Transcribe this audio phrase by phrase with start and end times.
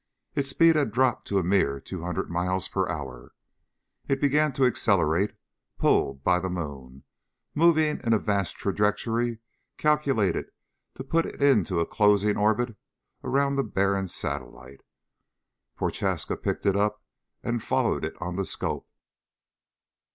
[0.33, 3.35] Its speed had dropped to a mere two hundred miles per hour.
[4.07, 5.35] It began to accelerate,
[5.77, 7.03] pulled by the moon,
[7.53, 9.41] moving in a vast trajectory
[9.77, 10.49] calculated
[10.95, 12.75] to put it into a closing orbit
[13.23, 14.81] around the barren satellite.
[15.75, 17.03] Prochaska picked it up
[17.43, 18.89] and followed it on the scope.